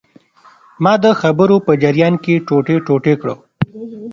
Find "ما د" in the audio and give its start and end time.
0.83-1.05